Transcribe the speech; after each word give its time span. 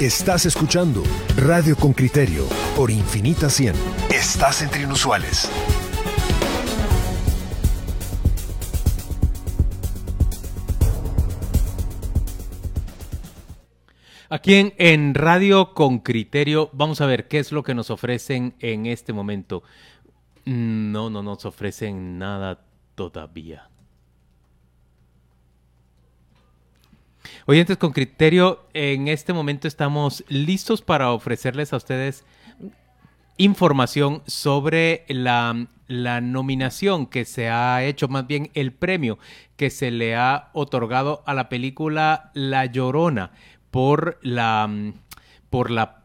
Estás 0.00 0.46
escuchando 0.46 1.02
Radio 1.36 1.76
con 1.76 1.92
Criterio 1.92 2.46
por 2.74 2.90
Infinita 2.90 3.50
100. 3.50 3.74
Estás 4.08 4.62
entre 4.62 4.84
inusuales. 4.84 5.50
Aquí 14.30 14.54
en, 14.54 14.72
en, 14.78 15.12
Radio 15.12 15.74
con 15.74 15.98
Criterio, 15.98 16.70
vamos 16.72 17.02
a 17.02 17.06
ver 17.06 17.28
qué 17.28 17.38
es 17.38 17.52
lo 17.52 17.62
que 17.62 17.74
nos 17.74 17.90
ofrecen 17.90 18.54
en 18.60 18.86
este 18.86 19.12
momento. 19.12 19.62
No, 20.46 21.10
no 21.10 21.22
nos 21.22 21.44
ofrecen 21.44 22.18
nada 22.18 22.64
todavía. 22.94 23.68
Oyentes 27.46 27.76
con 27.76 27.92
criterio, 27.92 28.66
en 28.74 29.08
este 29.08 29.32
momento 29.32 29.68
estamos 29.68 30.24
listos 30.28 30.82
para 30.82 31.12
ofrecerles 31.12 31.72
a 31.72 31.76
ustedes 31.76 32.24
información 33.36 34.22
sobre 34.26 35.04
la, 35.08 35.66
la, 35.86 36.20
nominación 36.20 37.06
que 37.06 37.24
se 37.24 37.48
ha 37.48 37.82
hecho, 37.82 38.06
más 38.08 38.26
bien 38.26 38.50
el 38.54 38.72
premio 38.72 39.18
que 39.56 39.70
se 39.70 39.90
le 39.90 40.14
ha 40.14 40.50
otorgado 40.52 41.22
a 41.26 41.32
la 41.32 41.48
película 41.48 42.30
La 42.34 42.66
Llorona 42.66 43.32
por 43.70 44.18
la 44.22 44.68
por 45.48 45.70
la 45.70 46.02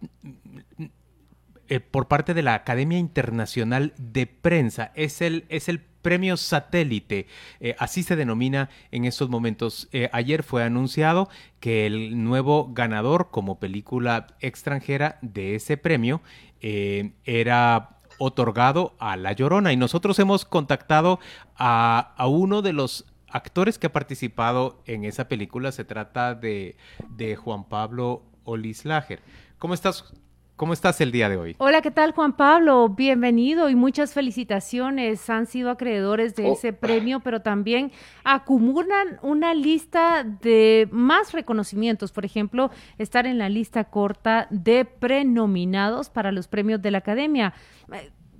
eh, 1.68 1.80
por 1.80 2.08
parte 2.08 2.34
de 2.34 2.44
la 2.44 2.54
Academia 2.54 3.00
Internacional 3.00 3.94
de 3.98 4.28
Prensa. 4.28 4.92
Es 4.94 5.22
el, 5.22 5.46
es 5.50 5.68
el 5.68 5.80
premio 6.06 6.38
satélite, 6.38 7.26
eh, 7.60 7.76
así 7.80 8.04
se 8.04 8.16
denomina 8.16 8.70
en 8.92 9.06
estos 9.06 9.28
momentos. 9.28 9.90
Eh, 9.92 10.08
ayer 10.14 10.44
fue 10.44 10.64
anunciado 10.64 11.30
que 11.60 11.88
el 11.88 12.24
nuevo 12.24 12.70
ganador 12.72 13.32
como 13.32 13.58
película 13.58 14.28
extranjera 14.40 15.18
de 15.24 15.56
ese 15.56 15.78
premio 15.78 16.22
era 16.62 17.98
otorgado 18.18 18.96
a 19.00 19.18
La 19.18 19.34
Llorona 19.34 19.74
y 19.74 19.78
nosotros 19.78 20.20
hemos 20.20 20.46
contactado 20.46 21.20
a, 21.56 22.14
a 22.18 22.28
uno 22.28 22.62
de 22.62 22.74
los 22.74 23.06
actores 23.28 23.78
que 23.78 23.88
ha 23.88 23.92
participado 23.92 24.82
en 24.86 25.06
esa 25.06 25.28
película. 25.28 25.72
Se 25.72 25.86
trata 25.86 26.36
de, 26.36 26.76
de 27.10 27.36
Juan 27.36 27.66
Pablo 27.66 28.24
Olislager. 28.44 29.22
¿Cómo 29.58 29.74
estás, 29.74 30.14
¿Cómo 30.56 30.72
estás 30.72 31.02
el 31.02 31.12
día 31.12 31.28
de 31.28 31.36
hoy? 31.36 31.56
Hola, 31.58 31.82
¿qué 31.82 31.92
tal 31.92 32.14
Juan 32.14 32.38
Pablo? 32.38 32.88
Bienvenido 32.88 33.70
y 33.70 33.76
muchas 33.76 34.14
felicitaciones. 34.14 35.30
Han 35.30 35.48
sido 35.48 35.70
acreedores 35.70 36.34
de 36.36 36.50
ese 36.50 36.70
oh. 36.70 36.76
premio, 36.78 37.20
pero 37.20 37.42
también 37.42 37.92
acumulan 38.24 39.20
una 39.22 39.54
lista 39.54 40.24
de 40.24 40.88
más 40.92 41.34
reconocimientos. 41.34 42.14
Por 42.14 42.24
ejemplo, 42.24 42.72
estar 42.98 43.26
en 43.26 43.38
la 43.38 43.50
lista 43.50 43.84
corta 43.84 44.48
de 44.50 44.86
prenominados 44.86 46.10
para 46.10 46.32
los 46.32 46.48
premios 46.48 46.82
de 46.82 46.92
la 46.92 47.00
Academia. 47.00 47.54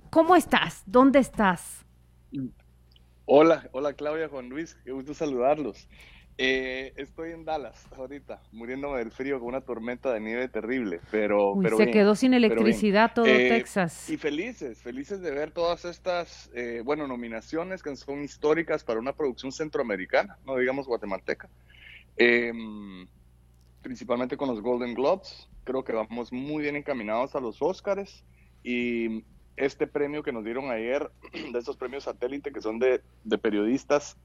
¿Cómo 0.08 0.36
estás? 0.36 0.84
¿Dónde 0.86 1.18
estás? 1.18 1.84
Hola, 3.26 3.68
hola 3.72 3.92
Claudia, 3.92 4.28
Juan 4.28 4.48
Luis, 4.48 4.74
qué 4.84 4.92
gusto 4.92 5.12
saludarlos. 5.12 5.86
Eh, 6.38 6.92
estoy 6.96 7.32
en 7.32 7.46
Dallas 7.46 7.86
ahorita, 7.96 8.42
muriéndome 8.52 8.98
del 8.98 9.10
frío 9.10 9.38
con 9.38 9.48
una 9.48 9.62
tormenta 9.62 10.12
de 10.12 10.20
nieve 10.20 10.48
terrible, 10.48 11.00
pero... 11.10 11.54
pero 11.62 11.78
se 11.78 11.90
quedó 11.90 12.14
sin 12.14 12.34
electricidad 12.34 13.12
todo 13.14 13.24
eh, 13.24 13.48
Texas. 13.48 14.10
Y 14.10 14.18
felices, 14.18 14.82
felices 14.82 15.22
de 15.22 15.30
ver 15.30 15.50
todas 15.50 15.86
estas, 15.86 16.50
eh, 16.54 16.82
bueno, 16.84 17.06
nominaciones 17.06 17.82
que 17.82 17.96
son 17.96 18.22
históricas 18.22 18.84
para 18.84 19.00
una 19.00 19.14
producción 19.14 19.50
centroamericana, 19.50 20.36
no 20.44 20.56
digamos 20.56 20.86
guatemalteca. 20.86 21.48
Em, 22.18 23.08
principalmente 23.80 24.36
con 24.36 24.48
los 24.48 24.60
Golden 24.60 24.92
Globes, 24.92 25.48
creo 25.64 25.84
que 25.84 25.94
vamos 25.94 26.34
muy 26.34 26.62
bien 26.62 26.76
encaminados 26.76 27.34
a 27.34 27.40
los 27.40 27.62
Oscars 27.62 28.24
y 28.62 29.24
este 29.56 29.86
premio 29.86 30.22
que 30.22 30.32
nos 30.32 30.44
dieron 30.44 30.70
ayer, 30.70 31.10
de 31.52 31.58
estos 31.58 31.78
premios 31.78 32.04
satélite 32.04 32.52
que 32.52 32.60
son 32.60 32.78
de, 32.78 33.00
de 33.24 33.38
periodistas 33.38 34.18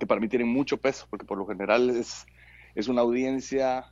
que 0.00 0.06
para 0.06 0.20
mí 0.20 0.28
tienen 0.28 0.48
mucho 0.48 0.78
peso, 0.78 1.06
porque 1.08 1.24
por 1.24 1.38
lo 1.38 1.46
general 1.46 1.90
es, 1.90 2.26
es 2.74 2.88
una 2.88 3.02
audiencia 3.02 3.84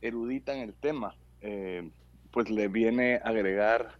erudita 0.00 0.54
en 0.54 0.60
el 0.60 0.74
tema, 0.74 1.16
eh, 1.40 1.90
pues 2.30 2.50
le 2.50 2.68
viene 2.68 3.16
a 3.16 3.30
agregar 3.30 3.98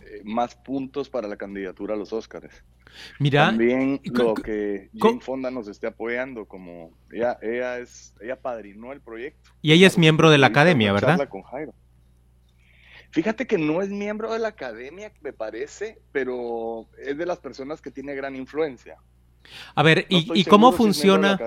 eh, 0.00 0.20
más 0.24 0.54
puntos 0.54 1.08
para 1.08 1.26
la 1.26 1.36
candidatura 1.36 1.94
a 1.94 1.96
los 1.96 2.12
Óscares. 2.12 2.62
Mira, 3.18 3.46
también 3.46 4.00
lo 4.04 4.34
que 4.34 4.90
Jane 4.96 5.20
Fonda 5.20 5.50
nos 5.50 5.68
esté 5.68 5.86
apoyando, 5.88 6.46
como 6.46 6.96
ella, 7.10 7.38
ella 7.42 7.78
es, 7.78 8.14
ella 8.20 8.40
padrinó 8.40 8.92
el 8.92 9.00
proyecto. 9.00 9.50
Y 9.60 9.72
ella 9.72 9.86
es 9.86 9.98
miembro 9.98 10.30
de 10.30 10.38
la 10.38 10.46
academia, 10.46 10.92
¿verdad? 10.92 11.28
Con 11.28 11.42
Jairo. 11.42 11.74
Fíjate 13.10 13.46
que 13.46 13.58
no 13.58 13.80
es 13.82 13.88
miembro 13.88 14.32
de 14.32 14.38
la 14.38 14.48
academia, 14.48 15.12
me 15.22 15.32
parece, 15.32 15.98
pero 16.12 16.86
es 16.98 17.16
de 17.16 17.26
las 17.26 17.38
personas 17.38 17.80
que 17.80 17.90
tiene 17.90 18.14
gran 18.14 18.36
influencia. 18.36 18.98
A 19.74 19.82
ver, 19.82 20.06
¿y, 20.08 20.44
cómo 20.44 20.72
funciona? 20.72 21.38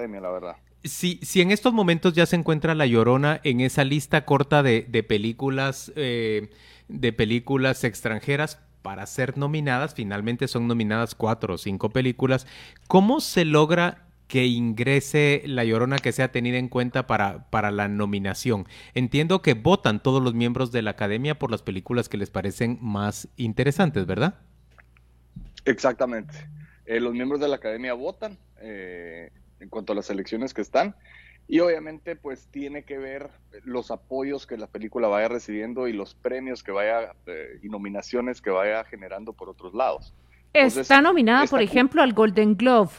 Si, 0.84 1.20
si, 1.22 1.42
en 1.42 1.52
estos 1.52 1.74
momentos 1.74 2.14
ya 2.14 2.26
se 2.26 2.38
encuentra 2.38 2.74
La 2.74 2.86
Llorona 2.86 3.42
en 3.44 3.60
esa 3.60 3.84
lista 3.84 4.26
corta 4.26 4.64
de, 4.64 4.84
películas, 5.08 5.92
eh, 5.96 6.50
de 6.88 7.14
películas 7.14 7.84
extranjeras 7.84 8.60
para 8.82 9.06
ser 9.06 9.38
nominadas, 9.38 9.94
finalmente 9.94 10.48
son 10.48 10.68
nominadas 10.68 11.16
cuatro 11.16 11.56
o 11.56 11.58
cinco 11.58 11.90
películas, 11.90 12.48
¿cómo 12.88 13.20
se 13.20 13.46
logra 13.46 14.06
que 14.28 14.46
ingrese 14.46 15.42
La 15.46 15.64
Llorona 15.64 15.98
que 15.98 16.12
sea 16.12 16.32
tenida 16.32 16.58
en 16.58 16.70
cuenta 16.70 17.08
para, 17.08 17.50
para 17.50 17.72
la 17.72 17.88
nominación? 17.88 18.68
Entiendo 18.94 19.42
que 19.42 19.54
votan 19.54 20.02
todos 20.02 20.24
los 20.24 20.34
miembros 20.34 20.72
de 20.72 20.82
la 20.82 20.92
academia 20.92 21.38
por 21.38 21.52
las 21.52 21.62
películas 21.62 22.08
que 22.08 22.18
les 22.18 22.30
parecen 22.30 22.78
más 22.82 23.28
interesantes, 23.36 24.06
¿verdad? 24.06 24.36
Exactamente. 25.66 26.48
Eh, 26.90 27.00
los 27.00 27.14
miembros 27.14 27.40
de 27.40 27.48
la 27.48 27.58
academia 27.58 27.94
votan 27.94 28.36
eh, 28.62 29.30
en 29.60 29.70
cuanto 29.70 29.94
a 29.94 29.96
las 29.96 30.10
elecciones 30.10 30.56
que 30.56 30.62
están 30.62 30.96
y 31.48 31.60
obviamente 31.60 32.16
pues 32.16 32.48
tiene 32.48 32.82
que 32.82 32.98
ver 32.98 33.30
los 33.64 33.92
apoyos 33.92 34.48
que 34.48 34.58
la 34.58 34.66
película 34.66 35.08
vaya 35.08 35.28
recibiendo 35.28 35.88
y 35.88 35.94
los 35.94 36.16
premios 36.16 36.64
que 36.64 36.72
vaya 36.72 37.14
eh, 37.28 37.60
y 37.62 37.70
nominaciones 37.70 38.42
que 38.42 38.50
vaya 38.50 38.84
generando 38.86 39.34
por 39.34 39.50
otros 39.50 39.76
lados. 39.76 40.16
Está 40.52 41.00
nominada, 41.00 41.46
por 41.46 41.62
ejemplo, 41.62 42.02
al 42.02 42.14
Golden 42.14 42.58
Globe. 42.58 42.90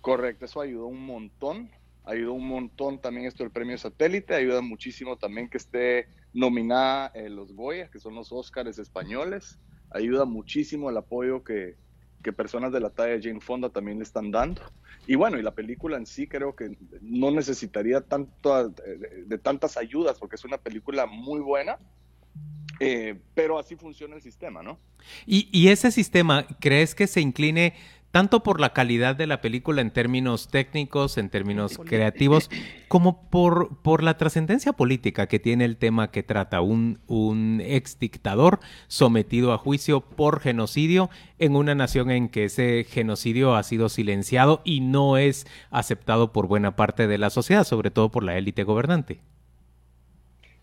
Correcto, 0.00 0.46
eso 0.46 0.60
ayudó 0.60 0.88
un 0.88 1.06
montón. 1.06 1.70
Ayudó 2.04 2.32
un 2.32 2.48
montón 2.48 3.00
también 3.00 3.28
esto 3.28 3.44
del 3.44 3.52
premio 3.52 3.78
satélite. 3.78 4.34
Ayuda 4.34 4.60
muchísimo 4.62 5.16
también 5.16 5.48
que 5.48 5.58
esté 5.58 6.08
nominada 6.32 7.12
los 7.28 7.52
Goya, 7.52 7.88
que 7.88 8.00
son 8.00 8.16
los 8.16 8.32
Óscares 8.32 8.80
españoles. 8.80 9.60
Ayuda 9.90 10.24
muchísimo 10.24 10.90
el 10.90 10.96
apoyo 10.96 11.44
que, 11.44 11.76
que 12.24 12.32
personas 12.32 12.72
de 12.72 12.80
la 12.80 12.90
talla 12.90 13.12
de 13.12 13.22
Jane 13.22 13.40
Fonda 13.40 13.68
también 13.68 13.98
le 13.98 14.02
están 14.02 14.32
dando. 14.32 14.62
Y 15.06 15.14
bueno, 15.14 15.38
y 15.38 15.42
la 15.42 15.54
película 15.54 15.96
en 15.96 16.06
sí 16.06 16.26
creo 16.26 16.56
que 16.56 16.76
no 17.02 17.30
necesitaría 17.30 18.00
tanto 18.00 18.70
de, 18.70 19.38
tantas 19.38 19.76
ayudas 19.76 20.18
porque 20.18 20.34
es 20.36 20.44
una 20.44 20.58
película 20.58 21.06
muy 21.06 21.40
buena, 21.40 21.78
eh, 22.80 23.20
pero 23.34 23.58
así 23.58 23.76
funciona 23.76 24.16
el 24.16 24.22
sistema, 24.22 24.62
¿no? 24.62 24.80
Y, 25.26 25.48
y, 25.52 25.68
ese 25.68 25.92
sistema, 25.92 26.46
¿crees 26.60 26.94
que 26.94 27.06
se 27.06 27.20
incline 27.20 27.74
tanto 28.14 28.44
por 28.44 28.60
la 28.60 28.72
calidad 28.72 29.16
de 29.16 29.26
la 29.26 29.40
película 29.40 29.80
en 29.80 29.90
términos 29.90 30.46
técnicos, 30.46 31.18
en 31.18 31.30
términos 31.30 31.80
creativos, 31.84 32.48
como 32.86 33.28
por, 33.28 33.82
por 33.82 34.04
la 34.04 34.16
trascendencia 34.16 34.72
política 34.72 35.26
que 35.26 35.40
tiene 35.40 35.64
el 35.64 35.76
tema 35.76 36.12
que 36.12 36.22
trata 36.22 36.60
un, 36.60 37.00
un 37.08 37.60
ex 37.60 37.98
dictador 37.98 38.60
sometido 38.86 39.52
a 39.52 39.58
juicio 39.58 40.00
por 40.00 40.38
genocidio 40.38 41.10
en 41.40 41.56
una 41.56 41.74
nación 41.74 42.12
en 42.12 42.28
que 42.28 42.44
ese 42.44 42.86
genocidio 42.88 43.56
ha 43.56 43.64
sido 43.64 43.88
silenciado 43.88 44.62
y 44.62 44.80
no 44.80 45.16
es 45.16 45.44
aceptado 45.72 46.32
por 46.32 46.46
buena 46.46 46.76
parte 46.76 47.08
de 47.08 47.18
la 47.18 47.30
sociedad, 47.30 47.64
sobre 47.64 47.90
todo 47.90 48.12
por 48.12 48.22
la 48.22 48.38
élite 48.38 48.62
gobernante. 48.62 49.22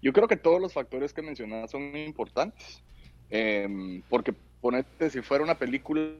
Yo 0.02 0.14
creo 0.14 0.30
que 0.30 0.38
todos 0.38 0.62
los 0.62 0.72
factores 0.72 1.12
que 1.12 1.22
mencionas 1.22 1.70
son 1.70 1.98
importantes, 1.98 2.82
em, 3.30 4.04
porque 4.08 4.34
ponete, 4.62 5.10
si 5.10 5.22
fuera 5.22 5.44
una 5.44 5.56
película 5.56 6.12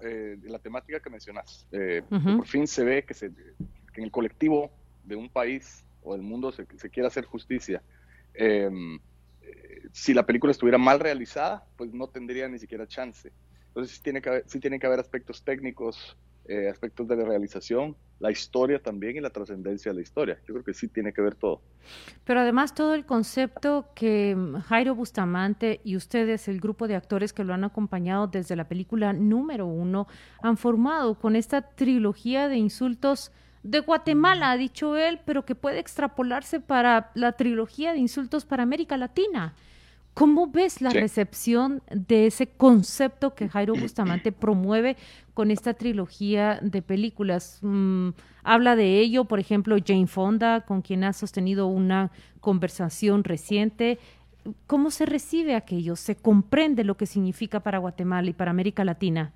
eh, 0.00 0.36
la 0.42 0.58
temática 0.58 1.00
que 1.00 1.10
mencionas. 1.10 1.66
Eh, 1.72 2.02
por 2.08 2.46
fin 2.46 2.66
se 2.66 2.84
ve 2.84 3.04
que, 3.04 3.14
se, 3.14 3.26
en 3.26 4.04
el 4.04 4.10
colectivo 4.10 4.70
de 5.04 5.16
un 5.16 5.28
país 5.28 5.84
o 6.02 6.12
del 6.12 6.22
mundo 6.22 6.52
se, 6.52 6.66
se 6.76 6.90
quiere 6.90 7.06
hacer 7.06 7.24
justicia. 7.24 7.82
Em, 8.34 8.96
eh, 9.42 9.82
si 9.92 10.12
la 10.14 10.26
película 10.26 10.50
estuviera 10.50 10.78
mal 10.78 11.00
realizada, 11.00 11.66
pues 11.76 11.92
no 11.92 12.08
tendría 12.08 12.48
ni 12.48 12.58
siquiera 12.58 12.86
chance. 12.86 13.32
Entonces 13.68 13.96
sí 13.96 14.02
tiene 14.02 14.20
que 14.20 14.28
haber, 14.28 14.44
sí 14.46 14.60
tiene 14.60 14.78
que 14.78 14.86
haber 14.86 15.00
aspectos 15.00 15.42
técnicos, 15.42 16.16
eh, 16.46 16.68
aspectos 16.68 17.08
de 17.08 17.16
la 17.16 17.24
realización, 17.24 17.96
la 18.20 18.30
historia 18.30 18.78
también 18.78 19.16
y 19.16 19.20
la 19.20 19.30
trascendencia 19.30 19.90
de 19.92 19.96
la 19.96 20.02
historia. 20.02 20.38
Yo 20.46 20.54
creo 20.54 20.64
que 20.64 20.74
sí 20.74 20.88
tiene 20.88 21.12
que 21.12 21.22
ver 21.22 21.34
todo. 21.34 21.62
Pero 22.24 22.40
además 22.40 22.74
todo 22.74 22.94
el 22.94 23.04
concepto 23.04 23.86
que 23.94 24.36
Jairo 24.66 24.94
Bustamante 24.94 25.80
y 25.84 25.96
ustedes, 25.96 26.48
el 26.48 26.60
grupo 26.60 26.88
de 26.88 26.96
actores 26.96 27.32
que 27.32 27.44
lo 27.44 27.54
han 27.54 27.64
acompañado 27.64 28.26
desde 28.26 28.56
la 28.56 28.68
película 28.68 29.12
número 29.12 29.66
uno, 29.66 30.06
han 30.42 30.56
formado 30.56 31.18
con 31.18 31.36
esta 31.36 31.62
trilogía 31.62 32.48
de 32.48 32.56
insultos 32.56 33.32
de 33.62 33.80
Guatemala, 33.80 34.50
ha 34.50 34.56
dicho 34.56 34.96
él, 34.96 35.20
pero 35.24 35.44
que 35.44 35.54
puede 35.54 35.78
extrapolarse 35.78 36.60
para 36.60 37.10
la 37.14 37.32
trilogía 37.32 37.92
de 37.92 37.98
insultos 37.98 38.44
para 38.44 38.62
América 38.62 38.96
Latina. 38.96 39.54
¿Cómo 40.14 40.46
ves 40.46 40.80
la 40.80 40.90
recepción 40.90 41.82
de 41.90 42.28
ese 42.28 42.46
concepto 42.46 43.34
que 43.34 43.48
Jairo 43.48 43.74
Bustamante 43.80 44.30
promueve 44.30 44.96
con 45.34 45.50
esta 45.50 45.74
trilogía 45.74 46.60
de 46.62 46.82
películas? 46.82 47.58
Mm, 47.62 48.10
habla 48.44 48.76
de 48.76 49.00
ello, 49.00 49.24
por 49.24 49.40
ejemplo, 49.40 49.76
Jane 49.84 50.06
Fonda, 50.06 50.60
con 50.60 50.82
quien 50.82 51.02
ha 51.02 51.12
sostenido 51.12 51.66
una 51.66 52.12
conversación 52.40 53.24
reciente. 53.24 53.98
¿Cómo 54.68 54.92
se 54.92 55.04
recibe 55.04 55.56
aquello? 55.56 55.96
¿Se 55.96 56.14
comprende 56.14 56.84
lo 56.84 56.96
que 56.96 57.06
significa 57.06 57.60
para 57.60 57.78
Guatemala 57.78 58.30
y 58.30 58.34
para 58.34 58.52
América 58.52 58.84
Latina? 58.84 59.32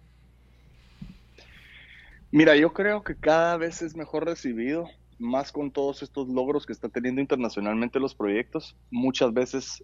Mira, 2.30 2.54
yo 2.54 2.72
creo 2.72 3.02
que 3.02 3.16
cada 3.16 3.56
vez 3.56 3.82
es 3.82 3.96
mejor 3.96 4.26
recibido, 4.26 4.86
más 5.18 5.50
con 5.50 5.72
todos 5.72 6.02
estos 6.02 6.28
logros 6.28 6.66
que 6.66 6.72
están 6.72 6.90
teniendo 6.92 7.20
internacionalmente 7.20 7.98
los 7.98 8.14
proyectos. 8.14 8.76
Muchas 8.90 9.32
veces 9.32 9.82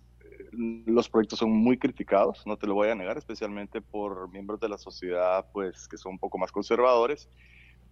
los 0.57 1.09
proyectos 1.09 1.39
son 1.39 1.51
muy 1.51 1.79
criticados, 1.79 2.47
no 2.47 2.57
te 2.57 2.67
lo 2.67 2.75
voy 2.75 2.89
a 2.89 2.95
negar, 2.95 3.19
especialmente 3.19 3.81
por 3.81 4.31
miembros 4.31 4.61
de 4.61 4.69
la 4.69 4.79
sociedad, 4.79 5.47
pues, 5.53 5.89
que 5.89 5.97
son 5.97 6.13
un 6.13 6.19
poco 6.19 6.39
más 6.39 6.53
conservadores. 6.53 7.29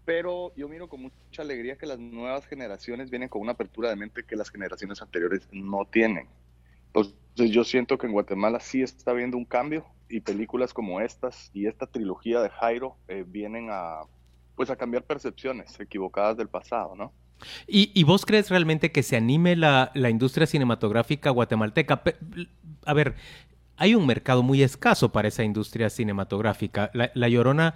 Pero 0.04 0.52
yo 0.56 0.68
miro 0.68 0.88
con 0.88 1.02
mucha 1.02 1.42
alegría 1.42 1.76
que 1.76 1.86
las 1.86 1.98
nuevas 1.98 2.46
generaciones 2.46 3.10
vienen 3.10 3.28
con 3.28 3.42
una 3.42 3.52
apertura 3.52 3.88
de 3.88 3.96
mente 3.96 4.24
que 4.24 4.36
las 4.36 4.50
generaciones 4.50 5.00
anteriores 5.00 5.48
no 5.52 5.84
tienen. 5.84 6.28
Entonces 6.88 7.50
yo 7.50 7.64
siento 7.64 7.96
que 7.96 8.06
en 8.06 8.12
Guatemala 8.12 8.60
sí 8.60 8.82
está 8.82 9.12
habiendo 9.12 9.36
un 9.36 9.44
cambio 9.44 9.86
y 10.08 10.20
películas 10.20 10.74
como 10.74 11.00
estas 11.00 11.50
y 11.54 11.66
esta 11.66 11.86
trilogía 11.86 12.40
de 12.40 12.50
Jairo 12.50 12.96
eh, 13.08 13.24
vienen 13.26 13.68
a, 13.70 14.02
pues, 14.56 14.70
a 14.70 14.76
cambiar 14.76 15.04
percepciones 15.04 15.78
equivocadas 15.80 16.36
del 16.36 16.48
pasado, 16.48 16.94
¿no? 16.96 17.12
¿Y, 17.66 18.02
vos 18.04 18.26
crees 18.26 18.50
realmente 18.50 18.92
que 18.92 19.02
se 19.02 19.16
anime 19.16 19.56
la, 19.56 19.90
industria 19.94 20.46
cinematográfica 20.46 21.30
guatemalteca? 21.30 22.02
A 22.84 22.94
ver, 22.94 23.14
hay 23.76 23.94
un 23.94 24.06
mercado 24.06 24.42
muy 24.42 24.62
escaso 24.62 25.10
para 25.10 25.28
esa 25.28 25.44
industria 25.44 25.90
cinematográfica. 25.90 26.90
La, 26.94 27.28
Llorona 27.28 27.74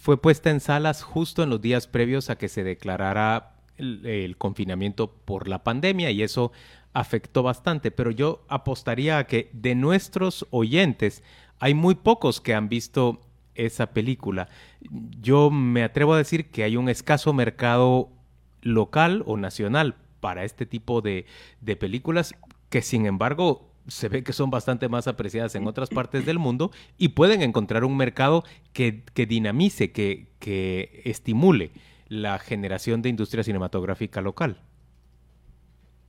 fue 0.00 0.20
puesta 0.20 0.50
en 0.50 0.60
salas 0.60 1.02
justo 1.02 1.42
en 1.42 1.50
los 1.50 1.60
días 1.60 1.86
previos 1.86 2.30
a 2.30 2.36
que 2.36 2.48
se 2.48 2.64
declarara 2.64 3.56
el, 3.76 4.36
confinamiento 4.38 5.12
por 5.12 5.48
la 5.48 5.62
pandemia 5.64 6.10
y 6.10 6.22
eso 6.22 6.52
afectó 6.92 7.42
bastante, 7.42 7.90
pero 7.90 8.10
yo 8.10 8.44
apostaría 8.48 9.18
a 9.18 9.26
que 9.26 9.50
de 9.52 9.74
nuestros 9.74 10.46
oyentes 10.50 11.22
hay 11.58 11.74
muy 11.74 11.96
pocos 11.96 12.40
que 12.40 12.54
han 12.54 12.68
visto 12.68 13.20
esa 13.54 13.92
película. 13.92 14.48
Yo 15.20 15.50
me 15.50 15.82
atrevo 15.82 16.14
a 16.14 16.18
decir 16.18 16.50
que 16.50 16.64
hay 16.64 16.76
un 16.76 16.88
escaso 16.88 17.32
mercado 17.32 18.10
local 18.64 19.22
o 19.26 19.36
nacional 19.36 19.94
para 20.20 20.44
este 20.44 20.66
tipo 20.66 21.00
de, 21.00 21.26
películas 21.78 22.34
que 22.70 22.82
sin 22.82 23.06
embargo 23.06 23.70
se 23.86 24.08
ve 24.08 24.24
que 24.24 24.32
son 24.32 24.50
bastante 24.50 24.88
más 24.88 25.06
apreciadas 25.06 25.54
en 25.54 25.66
otras 25.66 25.90
partes 25.90 26.24
del 26.24 26.38
mundo 26.38 26.72
y 26.96 27.08
pueden 27.08 27.42
encontrar 27.42 27.84
un 27.84 27.96
mercado 27.96 28.42
que, 28.72 29.04
dinamice, 29.14 29.92
que, 29.92 30.28
que 30.38 31.02
estimule 31.04 31.70
la 32.08 32.38
generación 32.38 33.02
de 33.02 33.10
industria 33.10 33.44
cinematográfica 33.44 34.22
local. 34.22 34.58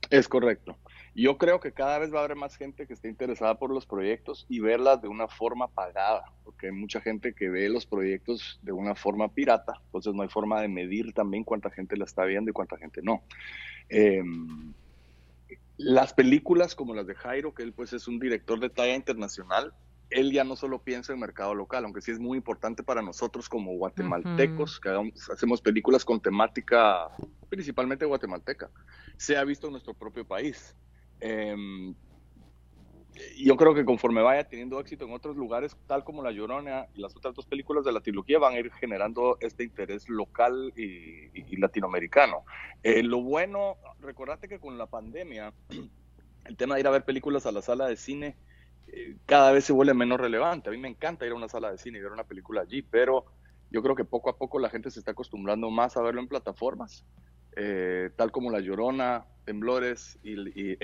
Es 0.08 0.28
correcto. 0.28 0.76
Yo 1.18 1.38
creo 1.38 1.60
que 1.60 1.72
cada 1.72 1.98
vez 1.98 2.12
va 2.12 2.20
a 2.20 2.24
haber 2.24 2.36
más 2.36 2.56
gente 2.56 2.86
que 2.86 2.92
esté 2.92 3.08
interesada 3.08 3.58
por 3.58 3.70
los 3.72 3.86
proyectos 3.86 4.44
y 4.50 4.60
verlas 4.60 5.00
de 5.00 5.08
una 5.08 5.28
forma 5.28 5.66
pagada, 5.66 6.24
porque 6.44 6.66
hay 6.66 6.72
mucha 6.72 7.00
gente 7.00 7.32
que 7.32 7.48
ve 7.48 7.70
los 7.70 7.86
proyectos 7.86 8.60
de 8.60 8.72
una 8.72 8.94
forma 8.94 9.32
pirata, 9.32 9.80
entonces 9.86 10.12
no 10.12 10.22
hay 10.22 10.28
forma 10.28 10.60
de 10.60 10.68
medir 10.68 11.14
también 11.14 11.42
cuánta 11.42 11.70
gente 11.70 11.96
la 11.96 12.04
está 12.04 12.26
viendo 12.26 12.50
y 12.50 12.52
cuánta 12.52 12.76
gente 12.76 13.00
no. 13.02 13.22
Em, 13.88 14.74
las 15.78 16.12
películas 16.12 16.74
como 16.74 16.92
las 16.92 17.06
de 17.06 17.14
Jairo, 17.14 17.54
que 17.54 17.62
él 17.62 17.72
pues 17.72 17.94
es 17.94 18.06
un 18.08 18.18
director 18.18 18.60
de 18.60 18.68
talla 18.68 18.94
internacional, 18.94 19.72
él 20.10 20.32
ya 20.32 20.44
no 20.44 20.54
solo 20.54 20.82
piensa 20.82 21.14
en 21.14 21.18
mercado 21.18 21.54
local, 21.54 21.86
aunque 21.86 22.02
sí 22.02 22.10
es 22.10 22.18
muy 22.18 22.36
importante 22.36 22.82
para 22.82 23.00
nosotros 23.00 23.48
como 23.48 23.72
guatemaltecos, 23.78 24.80
que 24.80 24.90
hacemos 25.32 25.62
películas 25.62 26.04
con 26.04 26.20
temática 26.20 27.08
principalmente 27.48 28.04
guatemalteca, 28.04 28.70
se 29.16 29.38
ha 29.38 29.44
visto 29.44 29.68
en 29.68 29.72
nuestro 29.72 29.94
propio 29.94 30.26
país. 30.26 30.76
Eh, 31.20 31.94
yo 33.38 33.56
creo 33.56 33.74
que 33.74 33.84
conforme 33.84 34.22
vaya 34.22 34.44
teniendo 34.44 34.78
éxito 34.80 35.04
en 35.06 35.12
otros 35.12 35.36
lugares, 35.36 35.76
tal 35.86 36.04
como 36.04 36.22
La 36.22 36.32
Llorona 36.32 36.86
y 36.94 37.00
las 37.00 37.16
otras 37.16 37.34
dos 37.34 37.46
películas 37.46 37.84
de 37.84 37.92
la 37.92 38.00
trilogía, 38.00 38.38
van 38.38 38.54
a 38.54 38.58
ir 38.58 38.72
generando 38.72 39.38
este 39.40 39.64
interés 39.64 40.08
local 40.08 40.72
y, 40.76 41.56
latinoamericano. 41.56 42.44
Eh, 42.82 43.02
lo 43.02 43.22
bueno, 43.22 43.76
recordate 44.00 44.48
que 44.48 44.58
con 44.58 44.76
la 44.76 44.86
pandemia, 44.86 45.52
el 46.44 46.56
tema 46.56 46.74
de 46.74 46.80
ir 46.82 46.86
a 46.86 46.90
ver 46.90 47.04
películas 47.04 47.46
a 47.46 47.52
la 47.52 47.62
sala 47.62 47.86
de 47.86 47.96
cine 47.96 48.36
eh, 48.88 49.16
cada 49.26 49.52
vez 49.52 49.64
se 49.64 49.72
vuelve 49.72 49.94
menos 49.94 50.20
relevante. 50.20 50.68
A 50.68 50.72
mí 50.72 50.78
me 50.78 50.88
encanta 50.88 51.26
ir 51.26 51.32
a 51.32 51.36
una 51.36 51.48
sala 51.48 51.70
de 51.70 51.78
cine 51.78 51.98
y 51.98 52.02
ver 52.02 52.12
una 52.12 52.24
película 52.24 52.62
allí, 52.62 52.82
pero 52.82 53.24
yo 53.70 53.82
creo 53.82 53.96
que 53.96 54.04
poco 54.04 54.30
a 54.30 54.36
poco 54.36 54.58
la 54.58 54.70
gente 54.70 54.90
se 54.90 54.98
está 54.98 55.12
acostumbrando 55.12 55.70
más 55.70 55.96
a 55.96 56.02
verlo 56.02 56.20
en 56.20 56.28
plataformas, 56.28 57.04
eh, 57.56 58.10
tal 58.16 58.30
como 58.30 58.50
La 58.50 58.60
Llorona, 58.60 59.24
Temblores 59.46 60.18
y, 60.22 60.34
y 60.60 60.76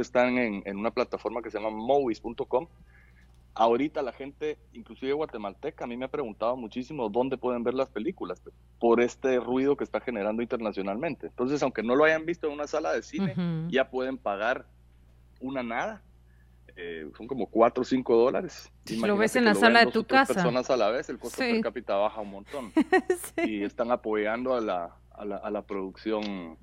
están 0.00 0.38
en, 0.38 0.76
una 0.76 0.90
plataforma 0.92 1.42
que 1.42 1.50
se 1.50 1.58
llama 1.58 1.76
movies.com. 1.76 2.68
Ahorita 3.52 4.00
la 4.00 4.12
gente, 4.12 4.58
inclusive 4.72 5.12
guatemalteca, 5.12 5.84
a 5.84 5.86
mí 5.86 5.96
me 5.96 6.06
ha 6.06 6.10
preguntado 6.10 6.56
muchísimo 6.56 7.10
dónde 7.10 7.36
pueden 7.36 7.64
ver 7.64 7.74
las 7.74 7.90
películas 7.90 8.40
por 8.78 9.00
este 9.00 9.40
ruido 9.40 9.76
que 9.76 9.84
está 9.84 10.00
generando 10.00 10.40
internacionalmente. 10.40 11.26
Entonces, 11.26 11.62
aunque 11.62 11.82
no 11.82 11.96
lo 11.96 12.04
hayan 12.04 12.24
visto 12.24 12.46
en 12.46 12.54
una 12.54 12.66
sala 12.66 12.92
de 12.92 13.02
cine, 13.02 13.34
ya 13.68 13.90
pueden 13.90 14.16
pagar 14.16 14.66
una 15.40 15.62
nada. 15.62 16.02
Eh, 16.76 17.10
son 17.16 17.26
como 17.26 17.46
4 17.46 17.82
o 17.82 17.84
5 17.84 18.16
dólares. 18.16 18.72
Si 18.86 18.96
lo 19.00 19.16
ves 19.16 19.34
en 19.36 19.44
la 19.44 19.54
sala 19.54 19.84
de 19.84 19.90
tu 19.90 20.04
casa. 20.04 20.32
personas 20.32 20.70
a 20.70 20.76
la 20.76 20.88
vez, 20.90 21.10
el 21.10 21.18
costo 21.18 21.38
per 21.40 21.60
cápita 21.60 21.96
baja 21.96 22.20
un 22.20 22.30
montón. 22.30 22.72
Y 23.44 23.64
están 23.64 23.90
apoyando 23.90 24.54
a 24.54 24.60
la, 24.60 24.99
a 25.20 25.24
la, 25.24 25.36
a 25.36 25.50
la 25.50 25.62
producción 25.62 26.56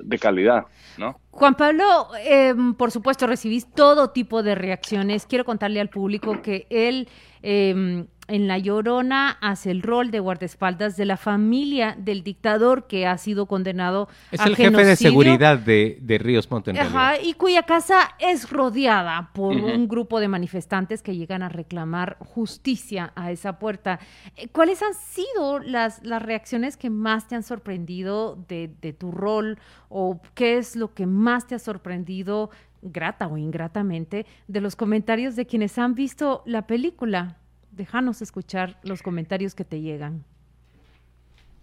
de 0.00 0.18
calidad, 0.18 0.64
¿no? 0.98 1.20
Juan 1.30 1.54
Pablo, 1.54 2.08
em, 2.24 2.74
por 2.74 2.90
supuesto, 2.90 3.26
recibís 3.26 3.70
todo 3.70 4.10
tipo 4.10 4.42
de 4.42 4.54
reacciones. 4.54 5.26
Quiero 5.26 5.44
contarle 5.44 5.80
al 5.80 5.88
público 5.88 6.42
que 6.42 6.66
él 6.70 7.08
em, 7.42 8.06
en 8.32 8.48
La 8.48 8.56
Llorona 8.56 9.36
hace 9.42 9.70
el 9.70 9.82
rol 9.82 10.10
de 10.10 10.18
guardaespaldas 10.18 10.96
de 10.96 11.04
la 11.04 11.18
familia 11.18 11.94
del 11.98 12.24
dictador 12.24 12.86
que 12.86 13.06
ha 13.06 13.18
sido 13.18 13.44
condenado 13.44 14.08
es 14.30 14.40
el 14.40 14.56
jefe 14.56 14.86
de 14.86 14.96
seguridad 14.96 15.58
de, 15.58 16.18
Ríos 16.18 16.50
Montt 16.50 16.68
Ajá, 16.68 17.20
y 17.20 17.34
cuya 17.34 17.64
casa 17.64 18.14
es 18.18 18.48
rodeada 18.48 19.32
por 19.34 19.54
un 19.54 19.86
grupo 19.86 20.18
de 20.18 20.28
manifestantes 20.28 21.02
que 21.02 21.14
llegan 21.14 21.42
a 21.42 21.50
reclamar 21.50 22.16
justicia 22.20 23.12
a 23.16 23.30
esa 23.32 23.58
puerta. 23.58 24.00
Eh, 24.36 24.48
¿Cuáles 24.48 24.82
han 24.82 24.94
sido 24.94 25.58
las, 25.58 26.02
las 26.02 26.22
reacciones 26.22 26.78
que 26.78 26.88
más 26.88 27.28
te 27.28 27.34
han 27.34 27.42
sorprendido 27.42 28.42
de, 28.48 28.70
de 28.80 28.94
tu 28.94 29.10
rol 29.10 29.58
o 29.90 30.22
qué 30.32 30.56
es 30.56 30.74
lo 30.74 30.94
que 30.94 31.04
más 31.04 31.46
te 31.46 31.56
ha 31.56 31.58
sorprendido 31.58 32.48
grata 32.80 33.26
o 33.26 33.36
ingratamente 33.36 34.24
de 34.48 34.60
los 34.62 34.74
comentarios 34.74 35.36
de 35.36 35.44
quienes 35.44 35.76
han 35.78 35.94
visto 35.94 36.42
la 36.46 36.66
película? 36.66 37.36
Déjanos 37.72 38.22
escuchar 38.22 38.78
los 38.82 39.02
comentarios 39.02 39.54
que 39.54 39.64
te 39.64 39.80
llegan. 39.80 40.24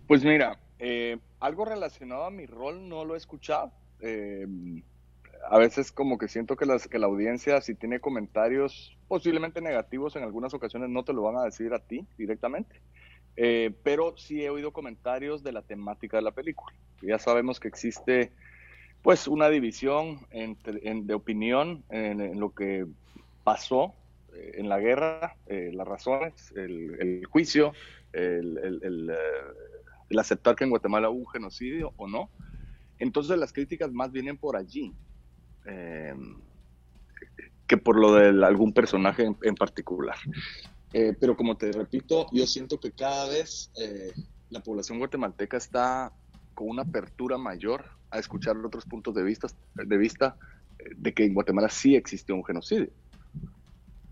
Pues 0.07 0.23
mira, 0.23 0.59
eh, 0.79 1.17
algo 1.39 1.65
relacionado 1.65 2.25
a 2.25 2.31
mi 2.31 2.45
rol 2.45 2.89
no 2.89 3.05
lo 3.05 3.15
he 3.15 3.17
escuchado. 3.17 3.71
Eh, 4.01 4.47
a 5.49 5.57
veces 5.57 5.91
como 5.91 6.17
que 6.17 6.27
siento 6.27 6.55
que, 6.55 6.65
las, 6.65 6.87
que 6.87 6.99
la 6.99 7.07
audiencia 7.07 7.61
si 7.61 7.75
tiene 7.75 7.99
comentarios 7.99 8.97
posiblemente 9.07 9.61
negativos 9.61 10.15
en 10.15 10.23
algunas 10.23 10.53
ocasiones 10.53 10.89
no 10.89 11.03
te 11.03 11.13
lo 11.13 11.23
van 11.23 11.37
a 11.37 11.43
decir 11.43 11.73
a 11.73 11.79
ti 11.79 12.05
directamente. 12.17 12.81
Eh, 13.35 13.71
pero 13.83 14.17
sí 14.17 14.43
he 14.43 14.49
oído 14.49 14.73
comentarios 14.73 15.43
de 15.43 15.53
la 15.53 15.61
temática 15.61 16.17
de 16.17 16.23
la 16.23 16.31
película. 16.31 16.75
Ya 17.01 17.19
sabemos 17.19 17.59
que 17.59 17.69
existe 17.69 18.31
pues 19.01 19.27
una 19.27 19.49
división 19.49 20.19
de 20.31 21.13
opinión 21.13 21.85
en, 21.89 22.37
lo 22.37 22.53
que 22.53 22.85
pasó 23.45 23.93
en 24.53 24.69
la 24.69 24.79
guerra, 24.79 25.35
eh, 25.47 25.71
las 25.73 25.87
razones, 25.87 26.51
el, 26.55 27.25
juicio, 27.25 27.73
el, 28.13 28.57
el, 28.57 29.09
eh, 29.09 30.19
aceptar 30.19 30.55
que 30.55 30.63
en 30.63 30.69
Guatemala 30.69 31.09
hubo 31.09 31.19
un 31.19 31.29
genocidio 31.29 31.93
o 31.97 32.07
no. 32.07 32.29
Entonces 32.97 33.37
las 33.37 33.53
críticas 33.53 33.91
más 33.91 34.11
vienen 34.11 34.37
por 34.37 34.57
allí 34.57 34.93
eh, 35.65 36.13
que 37.67 37.77
por 37.77 37.97
lo 37.97 38.13
de 38.15 38.45
algún 38.45 38.73
personaje 38.73 39.31
en, 39.41 39.55
particular. 39.55 40.17
pero 40.91 41.37
como 41.37 41.55
te 41.55 41.71
repito, 41.71 42.25
yo 42.31 42.47
siento 42.47 42.79
que 42.79 42.91
cada 42.91 43.29
vez 43.29 43.71
la 44.49 44.61
población 44.61 44.97
guatemalteca 44.97 45.57
está 45.57 46.11
con 46.55 46.69
una 46.69 46.81
apertura 46.81 47.37
mayor 47.37 47.85
a 48.09 48.17
escuchar 48.17 48.57
otros 48.57 48.85
puntos 48.85 49.13
de 49.13 49.23
vista, 49.23 49.47
de 49.75 49.97
vista 49.97 50.35
de 50.97 51.13
que 51.13 51.25
en 51.25 51.35
Guatemala 51.35 51.69
sí 51.69 51.95
existió 51.95 52.35
un 52.35 52.43
genocidio. 52.43 52.89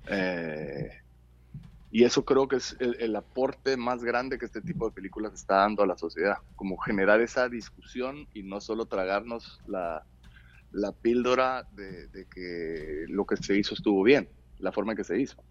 Eh, 0.10 0.90
y 1.92 2.04
eso 2.04 2.26
creo 2.26 2.48
que 2.48 2.58
es 2.58 2.76
el, 2.80 3.16
aporte 3.16 3.78
más 3.78 4.04
grande 4.04 4.38
que 4.38 4.46
este 4.46 4.62
tipo 4.62 4.88
de 4.88 4.92
películas 4.92 5.34
está 5.34 5.58
dando 5.58 5.84
a 5.84 5.88
la 5.88 5.98
sociedad, 5.98 6.38
como 6.56 6.78
generar 6.78 7.22
esa 7.22 7.50
discusión 7.50 8.28
y 8.34 8.44
no 8.44 8.60
solo 8.60 8.86
tragarnos 8.86 9.62
la, 9.68 10.04
la 10.72 10.92
píldora 10.92 11.66
de, 11.74 12.08
de, 12.08 12.26
que 12.26 13.06
lo 13.08 13.26
que 13.26 13.38
se 13.38 13.58
hizo 13.58 13.74
estuvo 13.74 14.04
bien, 14.04 14.30
la 14.60 14.72
forma 14.72 14.92
en 14.92 14.98
que 14.98 15.04
se 15.04 15.20
hizo. 15.20 15.42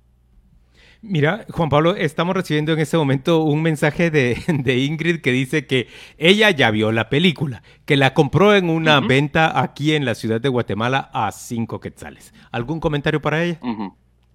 Mira, 1.03 1.47
Juan 1.51 1.69
Pablo, 1.69 1.95
estamos 1.95 2.35
recibiendo 2.35 2.73
en 2.73 2.79
este 2.79 2.97
momento 2.97 3.43
un 3.43 3.63
mensaje 3.63 4.11
de, 4.11 4.37
Ingrid 4.87 5.21
que 5.21 5.33
dice 5.33 5.67
que 5.67 5.89
ella 6.19 6.51
ya 6.51 6.71
vio 6.71 6.91
la 6.93 7.09
película, 7.09 7.63
que 7.85 7.97
la 7.97 8.15
compró 8.15 8.55
en 8.55 8.71
una 8.71 9.01
venta 9.01 9.61
aquí 9.61 9.95
en 9.95 10.05
la 10.05 10.15
ciudad 10.15 10.41
de 10.41 10.49
Guatemala 10.49 11.11
a 11.13 11.31
cinco 11.33 11.81
quetzales. 11.81 12.33
¿Algún 12.51 12.81
comentario 12.81 13.21
para 13.21 13.45
ella? 13.45 13.61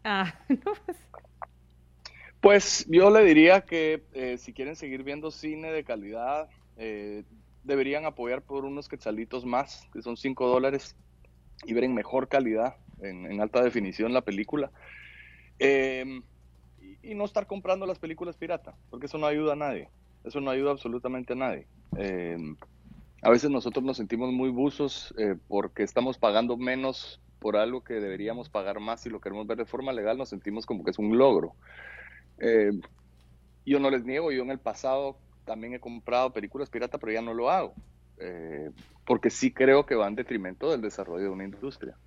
Ah, 0.04 0.34
no, 0.50 0.74
pues. 0.86 0.98
pues 2.42 2.86
yo 2.90 3.10
le 3.10 3.24
diría 3.24 3.62
que 3.62 4.04
eh, 4.14 4.38
si 4.38 4.54
quieren 4.54 4.76
seguir 4.76 5.04
viendo 5.04 5.32
cine 5.32 5.72
de 5.72 5.84
calidad, 5.84 6.50
eh, 6.78 7.24
deberían 7.64 8.06
apoyar 8.06 8.42
por 8.42 8.66
unos 8.66 8.88
quetzalitos 8.88 9.46
más, 9.46 9.88
que 9.94 10.02
son 10.02 10.18
cinco 10.18 10.48
dólares, 10.48 10.96
y 11.64 11.74
ver 11.74 11.84
en 11.84 11.94
mejor 11.94 12.28
calidad, 12.28 12.76
en, 13.02 13.40
alta 13.40 13.64
definición 13.64 14.14
la 14.14 14.22
película. 14.22 14.72
Eh, 15.60 16.22
y 17.04 17.16
no 17.16 17.26
estar 17.26 17.48
comprando 17.48 17.86
las 17.86 18.00
películas 18.00 18.38
pirata, 18.38 18.76
porque 18.90 19.06
eso 19.06 19.18
no 19.18 19.28
ayuda 19.28 19.54
a 19.54 19.58
nadie. 19.58 19.90
Eso 20.24 20.40
no 20.40 20.52
ayuda 20.52 20.72
absolutamente 20.72 21.34
a 21.34 21.36
nadie. 21.36 21.68
Eh, 21.98 22.38
a 23.22 23.30
veces 23.30 23.50
nosotros 23.50 23.84
nos 23.84 23.98
sentimos 23.98 24.32
muy 24.32 24.50
buzos 24.50 25.14
eh, 25.18 25.36
porque 25.48 25.84
estamos 25.84 26.18
pagando 26.18 26.58
menos 26.58 27.22
por 27.42 27.58
algo 27.58 27.84
que 27.84 27.96
deberíamos 27.96 28.50
pagar 28.50 28.80
más 28.80 29.02
si 29.02 29.10
lo 29.10 29.20
queremos 29.20 29.48
ver 29.48 29.58
de 29.58 29.66
forma 29.66 29.92
legal, 29.92 30.16
nos 30.16 30.30
sentimos 30.30 30.68
como 30.68 30.84
que 30.84 30.92
es 30.92 31.00
un 31.00 31.18
logro. 31.18 31.56
Eh, 32.38 32.72
yo 33.66 33.80
no 33.80 33.90
les 33.90 34.06
niego, 34.06 34.32
yo 34.32 34.44
en 34.44 34.52
el 34.52 34.60
pasado 34.60 35.18
también 35.44 35.74
he 35.74 35.80
comprado 35.80 36.32
películas 36.32 36.70
pirata, 36.70 37.00
pero 37.00 37.14
ya 37.14 37.22
no 37.24 37.34
lo 37.34 37.50
hago, 37.50 37.74
porque 39.08 39.32
sí 39.32 39.52
creo 39.52 39.88
que 39.88 39.96
va 39.96 40.08
en 40.08 40.14
detrimento 40.14 40.70
del 40.70 40.82
desarrollo 40.82 41.24
de 41.24 41.30
una 41.30 41.46
industria. 41.46 41.98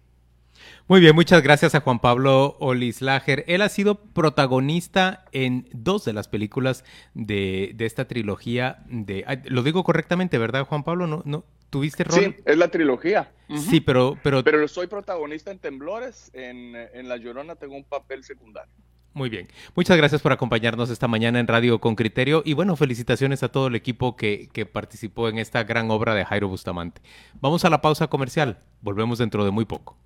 Muy 0.86 1.00
bien, 1.00 1.14
muchas 1.14 1.42
gracias 1.42 1.74
a 1.74 1.80
Juan 1.80 1.98
Pablo 1.98 2.56
Olislager. 2.60 3.44
Él 3.46 3.62
ha 3.62 3.68
sido 3.68 3.96
protagonista 3.96 5.24
en 5.32 5.68
dos 5.72 6.04
de 6.04 6.12
las 6.12 6.28
películas 6.28 6.84
de, 7.14 7.74
esta 7.78 8.06
trilogía. 8.06 8.84
De, 8.88 9.24
lo 9.44 9.62
digo 9.62 9.84
correctamente, 9.84 10.38
¿verdad, 10.38 10.66
Juan 10.66 10.84
Pablo? 10.84 11.06
¿No, 11.06 11.22
no 11.24 11.44
tuviste 11.70 12.04
rol? 12.04 12.18
Sí, 12.18 12.36
es 12.44 12.56
la 12.56 12.68
trilogía. 12.68 13.32
Sí, 13.56 13.80
pero, 13.80 14.18
pero... 14.22 14.44
Pero 14.44 14.68
soy 14.68 14.86
protagonista 14.86 15.50
en 15.50 15.58
Temblores. 15.58 16.30
En, 16.32 16.74
en 16.76 17.08
La 17.08 17.16
Llorona 17.16 17.56
tengo 17.56 17.76
un 17.76 17.84
papel 17.84 18.24
secundario. 18.24 18.72
Muy 19.14 19.30
bien. 19.30 19.46
Muchas 19.76 19.96
gracias 19.96 20.20
por 20.22 20.32
acompañarnos 20.32 20.90
esta 20.90 21.06
mañana 21.06 21.38
en 21.38 21.46
Radio 21.46 21.80
con 21.80 21.94
Criterio 21.94 22.42
y 22.44 22.52
bueno, 22.54 22.74
felicitaciones 22.74 23.44
a 23.44 23.48
todo 23.48 23.68
el 23.68 23.76
equipo 23.76 24.16
que, 24.16 24.48
que 24.52 24.66
participó 24.66 25.28
en 25.28 25.38
esta 25.38 25.62
gran 25.62 25.88
obra 25.92 26.14
de 26.14 26.24
Jairo 26.24 26.48
Bustamante. 26.48 27.00
Vamos 27.40 27.64
a 27.64 27.70
la 27.70 27.80
pausa 27.80 28.08
comercial. 28.08 28.58
Volvemos 28.80 29.18
dentro 29.18 29.44
de 29.44 29.52
muy 29.52 29.66
poco. 29.66 29.96